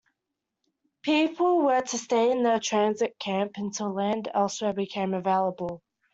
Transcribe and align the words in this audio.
People 1.03 1.59
were 1.61 1.81
to 1.81 1.97
stay 1.99 2.31
in 2.31 2.41
the 2.41 2.59
transit 2.59 3.19
camp 3.19 3.51
until 3.57 3.93
land 3.93 4.29
elsewhere 4.33 4.73
became 4.73 5.13
available. 5.13 5.83